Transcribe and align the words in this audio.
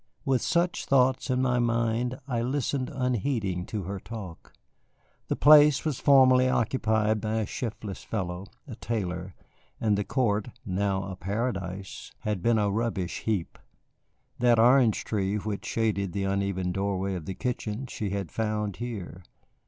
With 0.25 0.41
such 0.41 0.87
thoughts 0.87 1.29
in 1.29 1.43
my 1.43 1.59
mind, 1.59 2.19
I 2.27 2.41
listened 2.41 2.89
unheeding 2.91 3.67
to 3.67 3.83
her 3.83 3.99
talk. 3.99 4.51
The 5.27 5.35
place 5.35 5.85
was 5.85 5.99
formerly 5.99 6.49
occupied 6.49 7.21
by 7.21 7.35
a 7.35 7.45
shiftless 7.45 8.03
fellow, 8.03 8.47
a 8.67 8.73
tailor; 8.73 9.35
and 9.79 9.95
the 9.95 10.03
court, 10.03 10.47
now 10.65 11.03
a 11.03 11.15
paradise, 11.15 12.11
had 12.21 12.41
been 12.41 12.57
a 12.57 12.71
rubbish 12.71 13.19
heap. 13.25 13.59
That 14.39 14.57
orange 14.57 15.03
tree 15.03 15.35
which 15.35 15.67
shaded 15.67 16.13
the 16.13 16.23
uneven 16.23 16.71
doorway 16.71 17.13
of 17.13 17.25
the 17.27 17.35
kitchen 17.35 17.85
she 17.85 18.09
had 18.09 18.31
found 18.31 18.77
here. 18.77 19.21